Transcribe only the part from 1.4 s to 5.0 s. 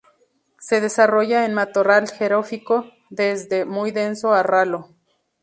en matorral xerófilo, desde muy denso a ralo.